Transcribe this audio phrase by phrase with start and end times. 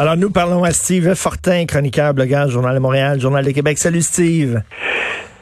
[0.00, 3.78] Alors, nous parlons à Steve Fortin, chroniqueur, blogueur, Journal de Montréal, Journal de Québec.
[3.78, 4.62] Salut, Steve.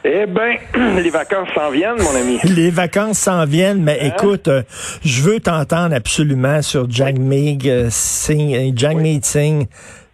[0.03, 0.55] Eh bien,
[0.99, 2.39] les vacances s'en viennent, mon ami.
[2.43, 4.13] Les vacances s'en viennent, mais Hein?
[4.17, 4.63] écoute, euh,
[5.05, 9.67] je veux t'entendre absolument sur Jagmeet euh, Singh, euh, Jagmeet Singh.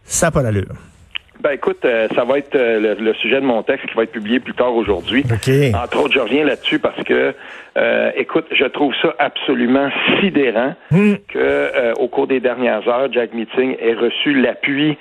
[0.03, 0.73] Ça n'a pas d'allure.
[1.43, 4.03] Ben écoute, euh, ça va être euh, le, le sujet de mon texte qui va
[4.03, 5.25] être publié plus tard aujourd'hui.
[5.75, 7.33] Entre autres, je reviens là-dessus parce que,
[7.77, 9.89] euh, écoute, je trouve ça absolument
[10.21, 11.15] sidérant Hmm.
[11.27, 14.97] que, au cours des dernières heures, Jack Meeting ait reçu l'appui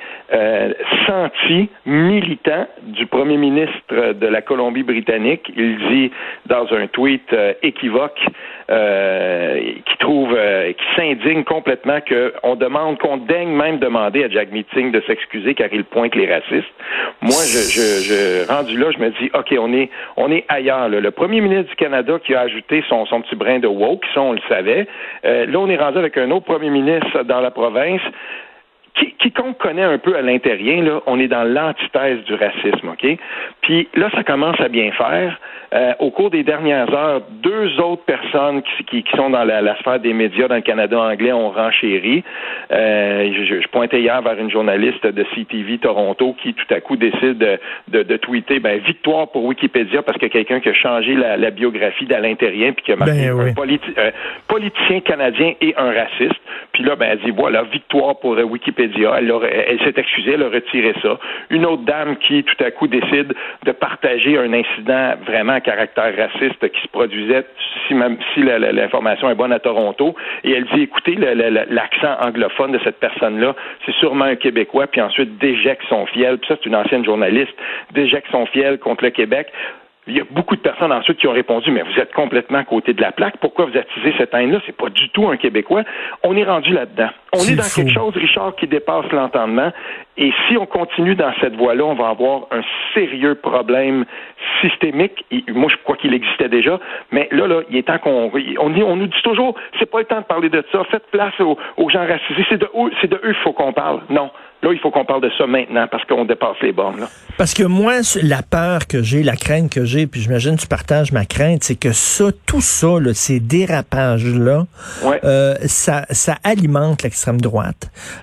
[1.07, 5.53] senti, militant du premier ministre de la Colombie-Britannique.
[5.55, 6.11] Il dit
[6.47, 8.19] dans un tweet équivoque
[8.69, 10.35] qui trouve,
[10.79, 15.69] qui s'indigne complètement qu'on demande, qu'on daigne même demander à Jack Meeting de s'excuser car
[15.73, 16.32] il pointe les
[17.21, 20.89] Moi, je, je, je rendu là, je me dis, ok, on est, on est ailleurs.
[20.89, 21.01] là.
[21.01, 24.21] Le premier ministre du Canada qui a ajouté son, son petit brin de woke, ça
[24.21, 24.87] on le savait.
[25.25, 28.01] Euh, là, on est rendu avec un autre premier ministre dans la province.
[29.23, 33.19] Qui- quiconque connaît un peu à l'intérieur, là, on est dans l'antithèse du racisme, OK?
[33.63, 35.39] Puis là, ça commence à bien faire.
[35.75, 39.63] Euh, au cours des dernières heures, deux autres personnes qui, qui- qui sont dans la,
[39.63, 42.23] la sphère des médias dans le Canada anglais ont renchéri.
[42.73, 47.39] Euh, je, pointais hier vers une journaliste de CTV Toronto qui tout à coup décide
[47.39, 51.39] de, de, de tweeter ben, victoire pour Wikipédia parce que quelqu'un qui a changé la,
[51.39, 53.51] la biographie d'à l'intérieur puis qui a marqué Ben oui.
[53.51, 54.11] un politi- euh,
[54.49, 56.39] politicien canadien et un raciste.
[56.73, 58.43] Puis là, ben, elle dit voilà, victoire pour euh,
[59.19, 61.19] Elle, s'est excusée, elle a retiré ça.
[61.51, 66.15] Une autre dame qui, tout à coup, décide de partager un incident vraiment à caractère
[66.17, 67.45] raciste qui se produisait,
[67.87, 70.15] si, même, si l'information est bonne à Toronto,
[70.45, 73.55] et elle dit écoutez, l'accent anglophone de cette personne-là,
[73.85, 76.39] c'est sûrement un Québécois, puis ensuite déjecte son fiel.
[76.39, 77.55] Puis ça, c'est une ancienne journaliste,
[77.93, 79.49] déjecte son fiel contre le Québec.
[80.07, 82.65] Il y a beaucoup de personnes ensuite qui ont répondu, mais vous êtes complètement à
[82.65, 83.37] côté de la plaque.
[83.37, 84.59] Pourquoi vous attisez cette haine-là?
[84.67, 85.85] C'est pas du tout un Québécois.
[86.25, 87.11] On est rendu là-dedans.
[87.35, 87.81] On est dans fou.
[87.81, 89.73] quelque chose, Richard, qui dépasse l'entendement.
[90.19, 92.61] Et si on continue dans cette voie-là, on va avoir un
[92.93, 94.05] sérieux problème
[94.61, 95.25] systémique.
[95.31, 96.79] Et moi, je crois qu'il existait déjà.
[97.11, 100.21] Mais là, là, il est temps qu'on, on, nous dit toujours, c'est pas le temps
[100.21, 100.83] de parler de ça.
[100.91, 102.45] Faites place aux, aux gens racisés.
[102.51, 104.01] C'est de eux, c'est de eux qu'il faut qu'on parle.
[104.11, 104.31] Non.
[104.63, 107.07] Là, il faut qu'on parle de ça maintenant parce qu'on dépasse les bornes, là.
[107.37, 110.69] Parce que moi, la peur que j'ai, la crainte que j'ai, puis j'imagine que tu
[110.69, 114.63] partages ma crainte, c'est que ça, tout ça, là, ces dérapages-là,
[115.05, 115.19] Ouais.
[115.25, 117.22] euh, ça, ça alimente l'extrême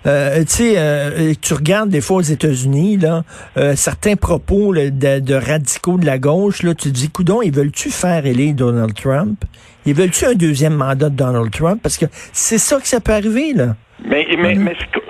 [0.06, 3.24] Euh, euh, tu regardes des fois aux États-Unis, là,
[3.58, 7.52] euh, certains propos de, de radicaux de la gauche, là, tu te dis, coudon, ils
[7.52, 9.44] veulent-tu faire élire Donald Trump?
[9.86, 11.80] Ils veulent-tu un deuxième mandat de Donald Trump?
[11.82, 13.76] Parce que c'est ça que ça peut arriver, là.
[14.06, 14.26] Mais,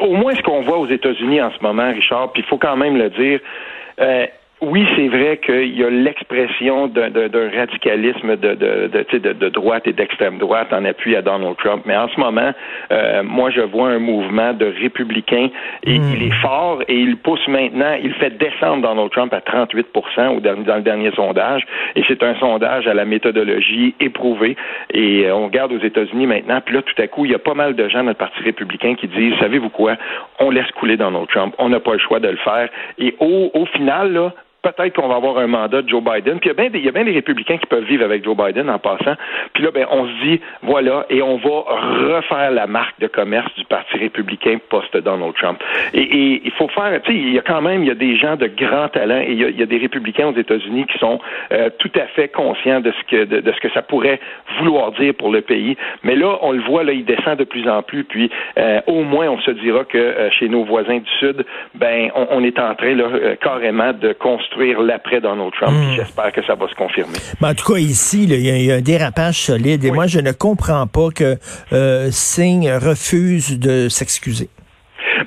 [0.02, 2.76] au moins, ce qu'on voit aux États-Unis en ce moment, Richard, puis il faut quand
[2.76, 3.40] même le dire,
[4.62, 9.94] oui, c'est vrai qu'il y a l'expression d'un radicalisme de, de, de, de, droite et
[9.94, 11.84] d'extrême droite en appui à Donald Trump.
[11.86, 12.52] Mais en ce moment,
[12.92, 15.50] euh, moi, je vois un mouvement de républicains
[15.84, 19.88] et il est fort et il pousse maintenant, il fait descendre Donald Trump à 38
[19.96, 21.66] au dernier- dans le dernier sondage.
[21.96, 24.58] Et c'est un sondage à la méthodologie éprouvée.
[24.94, 27.40] Et euh, on regarde aux États-Unis maintenant, puis là, tout à coup, il y a
[27.40, 29.96] pas mal de gens dans le Parti républicain qui disent, savez-vous quoi,
[30.40, 32.68] on laisse couler Donald Trump, on n'a pas le choix de le faire.
[32.98, 36.40] Et au, au final, là, peut-être qu'on va avoir un mandat de Joe Biden.
[36.40, 38.04] Puis il y a bien des, il y a bien des républicains qui peuvent vivre
[38.04, 39.16] avec Joe Biden en passant.
[39.54, 41.64] Puis là, ben, on se dit, voilà, et on va
[42.16, 45.62] refaire la marque de commerce du Parti républicain post-Donald Trump.
[45.94, 48.18] Et, il faut faire, tu sais, il y a quand même, il y a des
[48.18, 51.20] gens de grand talent et il y a, des républicains aux États-Unis qui sont
[51.52, 54.20] euh, tout à fait conscients de ce que de, ce que ça pourrait
[54.58, 55.78] vouloir dire pour le pays.
[56.04, 58.04] Mais là, on le voit, là, il descend de plus en plus.
[58.04, 61.46] Puis euh, au moins, on se dira que euh, chez nos voisins du Sud,
[61.76, 65.74] ben, on, on est en train là, carrément de construire l'après Donald Trump.
[65.88, 67.18] Puis J'espère que ça va se confirmer.
[67.42, 69.84] Ben, en tout cas, ici, il y, y a un dérapage solide.
[69.84, 69.96] Et Oui.
[69.96, 71.38] moi, je ne comprends pas que
[71.74, 74.50] euh, Singh refuse de s'excuser.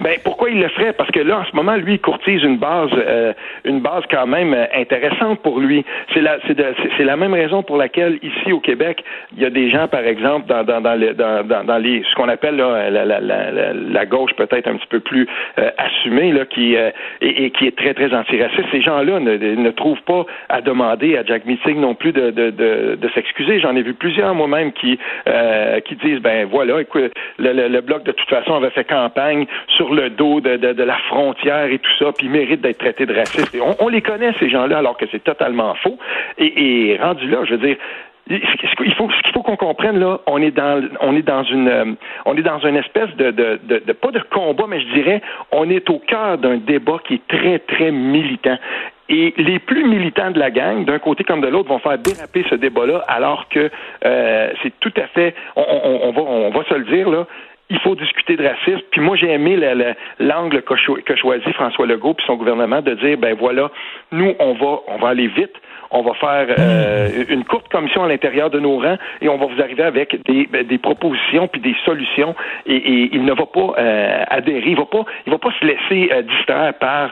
[0.01, 2.59] Ben pourquoi il le ferait Parce que là, en ce moment, lui, il courtise une
[2.59, 3.33] base, euh,
[3.65, 5.85] une base quand même euh, intéressante pour lui.
[6.15, 9.03] C'est la, c'est, la même raison pour laquelle ici au Québec,
[9.37, 12.15] il y a des gens, par exemple, dans dans dans, le- dans, dans, les, ce
[12.15, 15.27] qu'on appelle là, la, la, la, la, gauche peut-être un petit peu plus
[15.59, 16.91] euh, assumée, là, qui euh,
[17.21, 18.69] et, qui est très très antiraciste.
[18.71, 22.51] Ces gens-là ne, ne trouvent pas à demander à Jack Meeting non plus de de,
[22.51, 23.61] de, s'excuser.
[23.61, 24.99] J'en ai vu plusieurs moi-même qui
[25.29, 28.85] euh, qui disent ben voilà, écoute, le, le, le bloc de toute façon avait fait
[28.85, 29.47] campagne
[29.77, 33.15] sur le dos de, la frontière et tout ça, puis ils méritent d'être traités de
[33.15, 33.57] racistes.
[33.79, 35.99] On, les connaît, ces gens-là, alors que c'est totalement faux.
[36.39, 37.77] Et, rendu là, je veux dire,
[38.29, 41.69] il faut ce qu'il faut qu'on comprenne là, on est dans on est dans une
[41.69, 41.85] euh,
[42.25, 45.99] on est dans une espèce de, pas de combat, mais je dirais on est au
[45.99, 48.59] cœur d'un débat qui est très très militant.
[49.09, 52.47] Et les plus militants de la gang, d'un côté comme de l'autre, vont faire déraper
[52.49, 53.71] ce débat-là, alors que
[54.07, 57.27] euh, c'est tout à fait, on, va, on va se le dire là,
[57.73, 58.83] il faut discuter de racisme.
[58.91, 59.59] Puis moi, j'ai aimé
[60.21, 63.71] l'angle que, choisit François Legault puis son gouvernement de dire, ben voilà,
[64.13, 65.55] nous, on va, on va aller vite,
[65.91, 69.47] on va faire euh, une courte commission à l'intérieur de nos rangs et on va
[69.47, 72.35] vous arriver avec des, ben, des propositions puis des solutions.
[72.67, 75.65] Et, et il ne va pas euh, adhérer, il va pas, il va pas se
[75.65, 77.11] laisser euh, distraire par,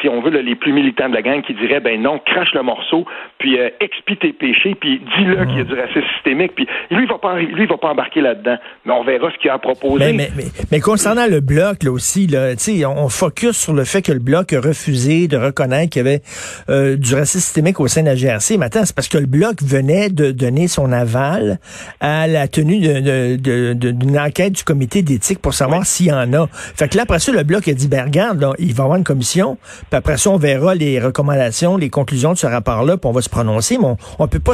[0.00, 2.62] si on veut, les plus militants de la gang qui diraient, ben non, crache le
[2.62, 3.06] morceau,
[3.38, 6.54] puis expie tes péchés, puis dis-le qu'il y a du racisme systémique.
[6.54, 8.56] Puis lui, il va pas, lui, il va pas embarquer là-dedans.
[8.84, 10.01] Mais on verra ce qu'il a proposé.
[10.12, 12.54] Mais, mais, mais, concernant le bloc, là aussi, là,
[12.84, 16.08] on, on focus sur le fait que le bloc a refusé de reconnaître qu'il y
[16.08, 18.56] avait du racisme systémique au sein de la GRC.
[18.56, 21.58] Maintenant, c'est parce que le Bloc venait de donner son aval
[22.00, 26.48] à la tenue d'une enquête du comité d'éthique pour savoir s'il y en a.
[26.52, 28.96] Fait que là, après ça, le Bloc a dit, ben regarde, il va y avoir
[28.96, 29.58] une commission,
[29.90, 33.22] puis après ça, on verra les recommandations, les conclusions de ce rapport-là, puis on va
[33.22, 34.52] se prononcer, mais on, peut pas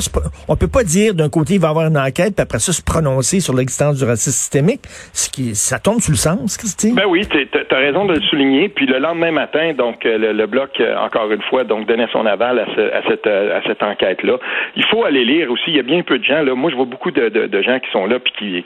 [0.49, 2.73] on peut pas dire d'un côté, il va y avoir une enquête, puis après ça,
[2.73, 4.83] se prononcer sur l'existence du racisme systémique.
[5.13, 6.95] Ce qui, ça tombe sous le sens, Christine?
[6.95, 7.39] Ben oui, tu
[7.71, 8.69] as raison de le souligner.
[8.69, 12.27] Puis le lendemain matin, donc, le, le Bloc, euh, encore une fois, donc, donnait son
[12.27, 14.39] aval à, à cette, enquête-là.
[14.77, 15.65] Il faut aller lire aussi.
[15.69, 16.43] Il y a bien peu de gens.
[16.43, 16.55] Là.
[16.55, 18.65] Moi, je vois beaucoup de, gens qui sont là puis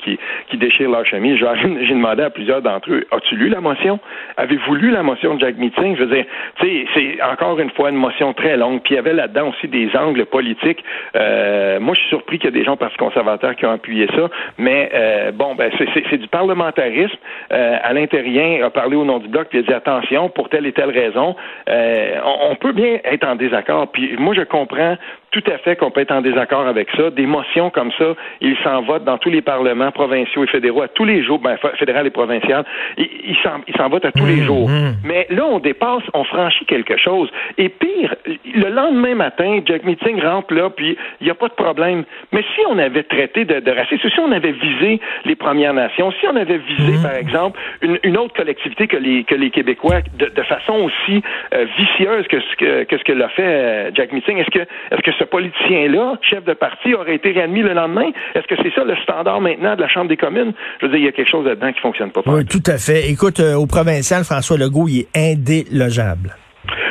[0.48, 1.38] qui, déchirent leur chemise.
[1.82, 3.98] J'ai demandé à plusieurs d'entre eux As-tu lu la motion?
[4.36, 5.96] Avez-vous lu la motion de Jack Meeting?
[5.96, 6.24] Je veux dire,
[6.60, 8.80] c'est encore une fois une motion très longue.
[8.82, 10.84] Puis il y avait là-dedans aussi des angles politiques.
[11.16, 14.06] Euh, moi, je suis surpris qu'il y a des gens Parti conservateur qui ont appuyé
[14.14, 14.28] ça.
[14.58, 16.28] Mais euh, bon, ben c'est du
[16.62, 17.16] parlementarisme.
[17.52, 20.48] Euh, Alain Terrien a parlé au nom du bloc puis il a dit attention pour
[20.48, 21.34] telle et telle raison.
[21.68, 23.90] Euh, on peut bien être en désaccord.
[23.92, 24.96] Puis moi, je comprends
[25.32, 27.10] tout à fait qu'on peut être en désaccord avec ça.
[27.10, 30.88] Des motions comme ça, ils s'en votent dans tous les parlements provinciaux et fédéraux à
[30.88, 32.64] tous les jours, ben, fédéral et provincial,
[32.98, 33.36] ils
[33.76, 34.68] s'en votent à tous les mmh, jours.
[34.68, 34.92] Mmh.
[35.04, 37.30] Mais là, on dépasse, on franchit quelque chose.
[37.56, 38.14] Et pire,
[38.54, 42.04] le lendemain matin, Jack Meeting rentre là, puis il n'y a pas de problème.
[42.32, 46.12] Mais si on avait traité de, de racisme, si on avait visé les Premières Nations,
[46.20, 47.02] si on avait visé, mmh.
[47.02, 51.22] par exemple, une, autre collectivité que les, que les Québécois de, façon aussi
[51.54, 54.58] euh, vicieuse que ce que, que ce que l'a fait euh, Jack Meeting, est-ce que,
[54.58, 58.10] est-ce que ce politicien-là, chef de parti, aurait été réadmis le lendemain?
[58.34, 60.52] Est-ce que c'est ça le standard maintenant de la Chambre des communes?
[60.80, 62.22] Je veux dire, il y a quelque chose là-dedans qui fonctionne pas.
[62.26, 63.08] Oui, tout à fait.
[63.10, 66.36] Écoute, euh, au provincial, François Legault, il est indélogeable.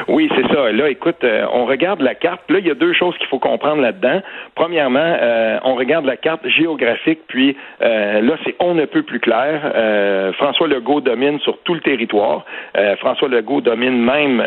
[0.07, 0.71] Oui, c'est ça.
[0.71, 2.41] Là, écoute, euh, on regarde la carte.
[2.49, 4.21] Là, il y a deux choses qu'il faut comprendre là-dedans.
[4.55, 9.19] Premièrement, euh, on regarde la carte géographique, puis euh, là, c'est on ne peut plus
[9.19, 9.61] clair.
[10.33, 12.45] François Legault domine sur tout le territoire.
[12.99, 14.43] François Legault domine même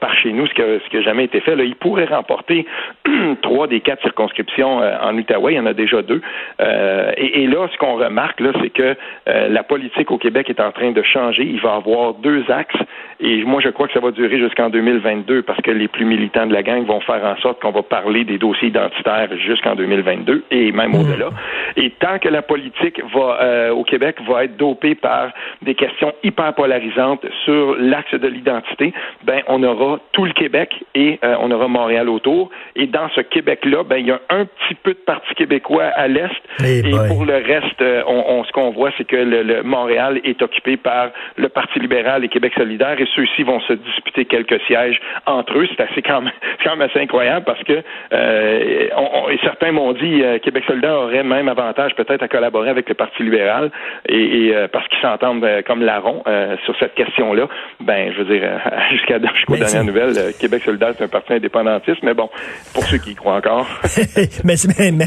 [0.00, 1.54] par chez nous, ce qui ce qui a jamais été fait.
[1.58, 2.66] Il pourrait remporter
[3.42, 5.54] trois des quatre circonscriptions en Outaouais.
[5.54, 6.20] Il y en a déjà deux.
[6.60, 10.72] Et, et, là, ce qu'on remarque, là, c'est que la politique au Québec est en
[10.72, 11.44] train de changer.
[11.44, 12.76] Il va avoir deux axes.
[13.20, 16.46] Et moi, je crois que ça va durer jusqu'en 2022 parce que les plus militants
[16.46, 20.44] de la gang vont faire en sorte qu'on va parler des dossiers identitaires jusqu'en 2022
[20.50, 21.00] et même mmh.
[21.00, 21.28] au-delà.
[21.76, 25.30] Et tant que la politique va euh, au Québec va être dopée par
[25.62, 28.92] des questions hyper polarisantes sur l'axe de l'identité,
[29.24, 32.50] ben on aura tout le Québec et euh, on aura Montréal autour.
[32.74, 36.08] Et dans ce Québec-là, ben il y a un petit peu de parti québécois à
[36.08, 36.28] l'est
[36.64, 40.76] et pour le reste, euh, on, ce qu'on voit, c'est que le, Montréal est occupé
[40.76, 45.58] par le Parti libéral et Québec solidaire et ceux-ci vont se disputer quelques sièges entre
[45.58, 45.66] eux.
[45.76, 46.32] C'est assez quand même,
[46.64, 50.94] quand même assez incroyable parce que euh, on, et certains m'ont dit euh, Québec solidaire
[50.94, 53.70] aurait même avantage peut-être à collaborer avec le Parti libéral
[54.08, 56.22] et, euh, parce qu'ils s'entendent euh, comme larron
[56.64, 57.48] sur cette question-là.
[57.80, 58.48] Ben, je veux dire,
[58.90, 62.28] jusqu'à jusqu'aux dernières nouvelles, Québec solidaire c'est un parti indépendantiste, mais bon,
[62.74, 63.66] pour ceux qui y croient encore.
[64.44, 65.06] mais mais,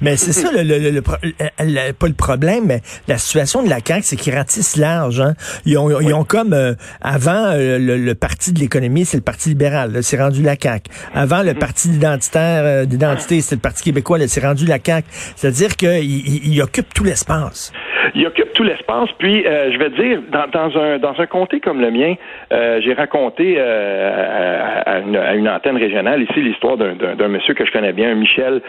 [0.00, 4.02] mais, c'est ça le, le, le, pas le problème, mais la situation de la CAQ,
[4.02, 5.20] c'est qu'ils ratissent large.
[5.20, 5.34] Hein.
[5.64, 6.54] Ils ont, ils ont comme
[7.00, 10.02] avant le, parti de l'économie, c'est le Parti libéral.
[10.02, 10.90] C'est rendu la CAQ.
[11.14, 11.58] Avant, le mm.
[11.58, 14.18] Parti identitaire euh, d'identité, c'est le Parti québécois.
[14.26, 15.06] C'est rendu la CAQ.
[15.36, 17.72] C'est-à-dire qu'il il occupe tout l'espace
[18.14, 19.08] il occupe tout l'espace.
[19.18, 22.14] Puis, euh, je vais dire, dans, un dans un comté comme le mien,
[22.52, 27.92] euh, j'ai raconté euh, à, une, antenne régionale ici l'histoire d'un monsieur que je connais
[27.92, 28.60] bien, Michel,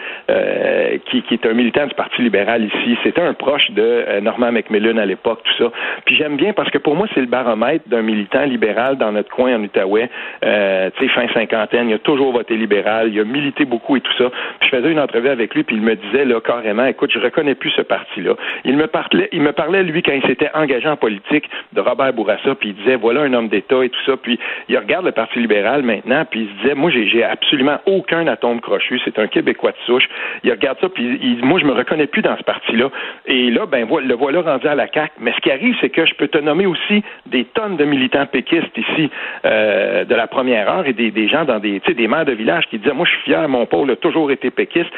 [1.06, 2.96] qui, qui est un militant du Parti libéral ici.
[3.02, 5.72] C'était un proche de Norman McMillan à l'époque, tout ça.
[6.04, 9.30] Puis j'aime bien parce que pour moi, c'est le baromètre d'un militant libéral dans notre
[9.30, 10.08] coin en Outaouais.
[10.40, 14.12] tu sais, fin cinquantaine, il a toujours voté libéral, il a milité beaucoup et tout
[14.16, 14.30] ça.
[14.60, 17.18] Puis je faisais une entrevue avec lui, puis il me disait là carrément, écoute, je
[17.18, 18.34] reconnais plus ce parti-là.
[18.64, 22.12] Il me parlait il me parlait lui, quand il s'était engagé en politique, de Robert
[22.12, 24.16] Bourassa, puis il disait, voilà un homme d'État et tout ça.
[24.16, 28.26] Puis il regarde le Parti libéral maintenant, puis il se disait, moi, j'ai absolument aucun
[28.26, 29.00] atome crochu.
[29.04, 30.08] C'est un Québécois de souche.
[30.44, 32.90] Il regarde ça, puis il, moi, je me reconnais plus dans ce parti-là.
[33.26, 35.12] Et là, ben, le voilà rendu à la CAQ.
[35.20, 38.26] Mais ce qui arrive, c'est que je peux te nommer aussi des tonnes de militants
[38.26, 39.10] péquistes ici
[39.44, 42.66] euh, de la première heure et des, des gens dans des, des maires de village
[42.68, 44.90] qui disaient, moi, je suis fier, mon pôle a toujours été péquiste.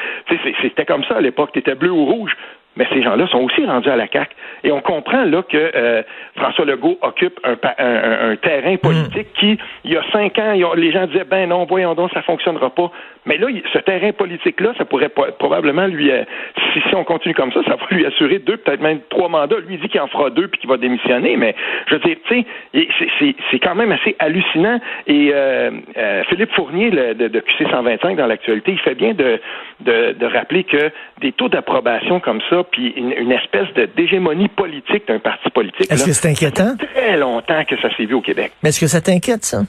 [0.62, 1.50] C'était comme ça à l'époque.
[1.52, 2.36] Tu étais bleu ou rouge.
[2.76, 4.34] Mais ces gens-là sont aussi rendus à la CAQ.
[4.64, 6.02] Et on comprend là que euh,
[6.36, 9.38] François Legault occupe un, un, terrain politique mm.
[9.38, 12.70] qui, il y a cinq ans, les gens disaient ben non, voyons donc, ça fonctionnera
[12.70, 12.90] pas.
[13.26, 16.24] Mais là, ce terrain politique-là, ça pourrait probablement lui, euh,
[16.72, 19.58] si, si, on continue comme ça, ça va lui assurer deux, peut-être même trois mandats.
[19.66, 21.36] Lui il dit qu'il en fera deux puis qu'il va démissionner.
[21.36, 21.54] Mais
[21.86, 22.46] je veux dire, tu sais,
[23.50, 24.80] c'est quand même assez hallucinant.
[25.06, 25.70] Et euh,
[26.28, 29.40] Philippe Fournier de, de QC 125 dans l'actualité, il fait bien de,
[29.80, 35.08] de, de rappeler que des taux d'approbation comme ça puis une, espèce de d'hégémonie politique
[35.08, 35.90] d'un parti politique.
[35.90, 36.76] Est-ce que c'est inquiétant?
[36.76, 38.52] très longtemps que ça s'est vu au Québec.
[38.62, 39.62] Mais est-ce que ça t'inquiète, ça?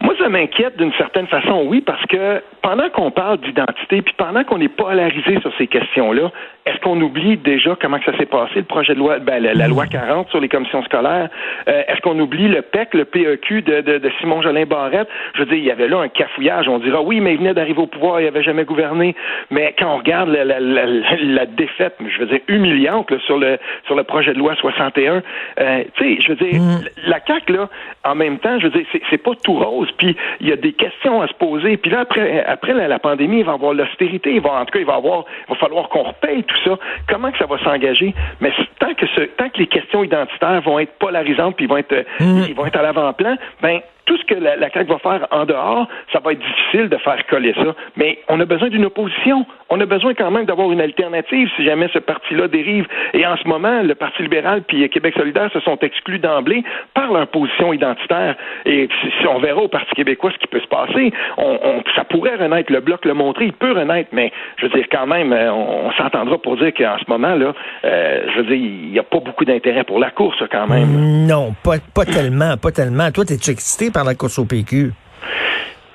[0.00, 4.60] Moi, m'inquiète d'une certaine façon, oui, parce que pendant qu'on parle d'identité, puis pendant qu'on
[4.60, 6.30] est polarisé sur ces questions-là,
[6.66, 9.86] est-ce qu'on oublie déjà comment ça s'est passé, le projet de loi, ben, la, loi
[9.86, 11.28] 40 sur les commissions scolaires?
[11.68, 15.08] Euh, est-ce qu'on oublie le PEC, le PEQ de, de, de Simon Jolin Barrette?
[15.34, 16.66] Je veux dire, il y avait là un cafouillage.
[16.66, 19.14] On dira, oui, mais il venait d'arriver au pouvoir, il n'avait jamais gouverné.
[19.50, 23.94] Mais quand on regarde la, la, la, défaite, je veux dire, humiliante sur, le, sur
[23.94, 25.22] le projet de loi 61,
[25.60, 26.84] euh, tu sais, je veux dire, mm.
[27.08, 27.68] la CAQ, là,
[28.04, 29.90] en même temps, je veux dire, c'est pas tout rose.
[29.98, 31.76] Puis il y a des questions à se poser.
[31.76, 34.34] Puis là, après, après la, pandémie, il va y avoir l'austérité.
[34.34, 36.78] Il va, en tout cas, il va avoir, il va falloir qu'on repaye tout ça.
[37.08, 38.14] Comment que ça va s'engager?
[38.40, 42.04] Mais tant que, ce, tant que les questions identitaires vont être polarisantes puis vont être,
[42.20, 42.44] mm.
[42.48, 45.44] ils vont être à l'avant-plan, ben, tout ce que la, la CAQ va faire en
[45.44, 47.74] dehors, ça va être difficile de faire coller ça.
[47.96, 49.46] Mais on a besoin d'une opposition.
[49.70, 52.86] On a besoin quand même d'avoir une alternative si jamais ce parti-là dérive.
[53.12, 56.62] Et en ce moment, le Parti libéral puis Québec solidaire se sont exclus d'emblée
[56.94, 58.36] par leur position identitaire.
[58.66, 62.36] Et si, on verra au Parti québécois ce qui peut se passer, on, ça pourrait
[62.36, 62.72] renaître.
[62.72, 65.90] Le bloc le montrer, il peut renaître, mais je veux dire quand même, euh, on,
[65.92, 67.52] s'entendra pour dire qu'en ce moment là,
[67.84, 71.26] euh, je veux dire, il n'y a pas beaucoup d'intérêt pour la course quand même.
[71.26, 73.10] Non, pas, pas tellement, pas tellement.
[73.10, 74.92] Toi, t'es excité par la course au PQ?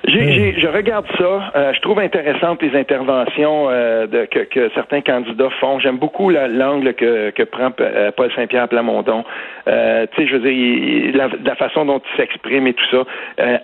[0.04, 1.52] Je regarde ça.
[1.56, 5.78] Euh, je trouve intéressantes les interventions euh, de, que, certains candidats font.
[5.78, 9.24] J'aime beaucoup l'angle que, que prend euh, Paul Saint-Pierre Plamondon.
[9.66, 13.04] tu sais, je veux dire, la, la, façon dont il s'exprime et tout ça.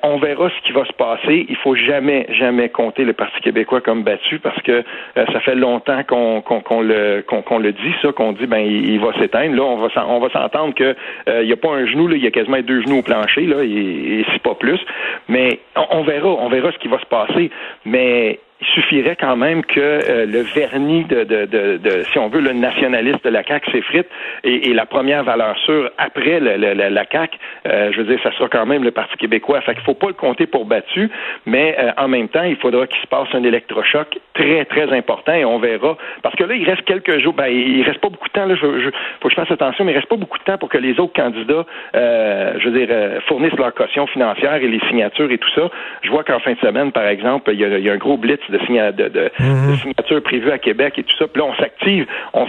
[0.02, 1.46] on verra ce qui va se passer.
[1.48, 6.02] Il faut jamais, jamais compter le Parti québécois comme battu parce que ça fait longtemps
[6.04, 6.42] qu'on
[6.82, 9.56] le qu'on le dit ça, qu'on dit ben il, va s'éteindre.
[9.56, 10.94] Là, on va on va s'entendre que
[11.26, 13.46] il n'y a pas un genou là, il y a quasiment deux genoux au plancher
[13.46, 14.80] là, et, et c'est pas plus.
[15.28, 17.50] Mais on verra on verra ce qui va se passer.
[17.84, 23.22] Mais il suffirait quand même que euh, le vernis de, si on veut, le nationaliste
[23.24, 24.08] de la CAQ s'effrite
[24.44, 28.48] et, la première valeur sûre après le, la CAQ, euh, je veux dire, ça sera
[28.48, 29.60] quand même le Parti québécois.
[29.60, 31.10] Fait qu'il faut pas le compter pour battu,
[31.44, 35.32] mais euh, en même temps, il faudra qu'il se passe un électrochoc très, très important
[35.32, 35.96] et on verra.
[36.22, 38.54] Parce que là, il reste quelques jours, ben, il reste pas beaucoup de temps, là,
[38.54, 40.78] je, faut que je fasse attention, mais il reste pas beaucoup de temps pour que
[40.78, 45.50] les autres candidats, je veux dire, fournissent leur caution financière et les signatures et tout
[45.54, 45.70] ça.
[46.02, 49.08] Je vois qu'en fin de semaine, par exemple, il y a un gros blitz de,
[49.08, 49.76] de, mhm.
[49.78, 51.26] signatures prévues à Québec et tout ça.
[51.26, 52.06] Puis là, on s'active.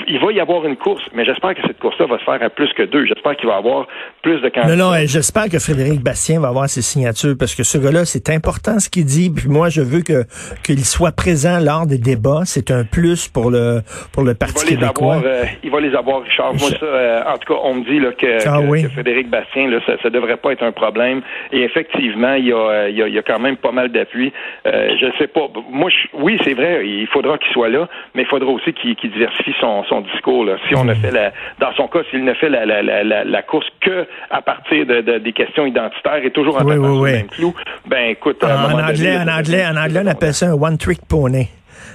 [0.08, 2.50] il va y avoir une course, mais j'espère que cette course-là va se faire à
[2.50, 3.06] plus que deux.
[3.06, 3.88] J'espère qu'il va y avoir
[4.22, 4.75] plus de candidats.
[4.75, 8.30] Non, non, j'espère que Frédéric Bastien va avoir ses signatures parce que ce gars-là, c'est
[8.30, 9.30] important ce qu'il dit.
[9.30, 10.24] Puis moi, je veux que
[10.63, 12.42] qu'il soit présent lors des débats.
[12.46, 13.82] C'est un plus pour le
[14.13, 15.16] pour le Parti il québécois.
[15.16, 16.54] Avoir, euh, il va les avoir, Richard.
[16.54, 19.70] Moi, ça, euh, en tout cas, on me dit là, que, ah que, Frédéric Bastien,
[19.70, 21.22] là, ça, ça devrait pas être un problème.
[21.51, 23.89] Et effectivement, il y a, il y a, il y a quand même pas mal
[23.92, 24.32] d'appui.
[24.66, 25.48] Euh, je sais pas.
[25.70, 28.96] Moi, je, oui, c'est vrai, il faudra qu'il soit là, mais il faudra aussi qu'il
[28.96, 30.46] diversifie son, discours.
[30.67, 34.08] Si on a fait la, dans son cas, s'il ne fait la, la, course que
[34.29, 37.53] à partir de, des questions identitaires et toujours en oui, oui, même clou,
[37.88, 41.48] ben écoute, en, anglais, en anglais, en anglais, on appelle ça un one trick pony.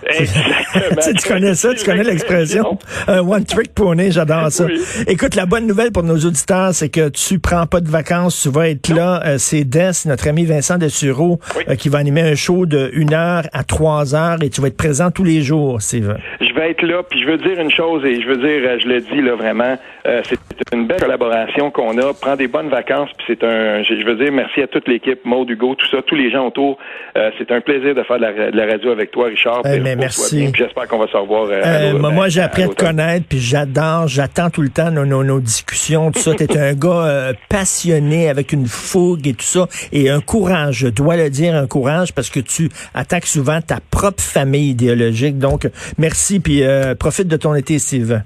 [0.12, 2.78] tu connais ça, tu connais l'expression.
[3.06, 4.66] Un one trick pony, j'adore ça.
[5.06, 8.48] Écoute, la bonne nouvelle pour nos auditeurs, c'est que tu prends pas de vacances, tu
[8.48, 9.22] vas être là.
[9.24, 13.12] Euh, c'est Des, notre ami Vincent Dessureau, euh, qui va animer un show de 1
[13.12, 16.16] heure à 3 heures et tu vas être présent tous les jours, Steve.
[16.40, 18.78] Je vais être là, puis je veux dire une chose, et je veux dire, euh,
[18.82, 22.12] je le dis là vraiment, c'est une belle collaboration qu'on a.
[22.20, 25.48] Prends des bonnes vacances, puis c'est un, je veux dire merci à toute l'équipe, Maud,
[25.48, 26.78] Hugo, tout ça, tous les gens autour.
[27.14, 30.50] c'est un plaisir de faire de la, radio avec toi, Richard merci.
[30.54, 31.46] J'espère qu'on va se revoir.
[31.46, 35.04] Euh, euh, moi, j'ai appris à te connaître, puis j'adore, j'attends tout le temps nos,
[35.04, 36.34] nos, discussions, tout ça.
[36.34, 40.88] T'es un gars euh, passionné, avec une fougue et tout ça, et un courage, je
[40.88, 45.38] dois le dire, un courage, parce que tu attaques souvent ta propre famille idéologique.
[45.38, 46.62] Donc, merci, puis
[46.98, 48.22] profite de ton été, Steve.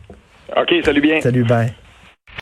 [0.57, 1.21] OK, salut bien.
[1.21, 1.73] Salut, bye.